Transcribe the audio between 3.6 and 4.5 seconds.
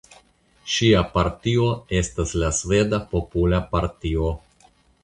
Partio.